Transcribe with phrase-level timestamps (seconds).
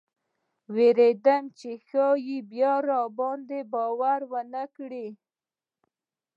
[0.75, 5.07] ویرېدم چې ښایي بیا راباندې باور ونه کړي.